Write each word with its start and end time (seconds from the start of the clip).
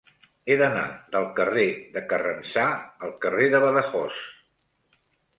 He 0.51 0.55
d'anar 0.59 0.85
del 1.15 1.25
carrer 1.39 1.65
de 1.97 2.01
Carrencà 2.13 2.63
al 3.07 3.13
carrer 3.25 3.51
de 3.57 3.61
Badajoz. 3.65 4.17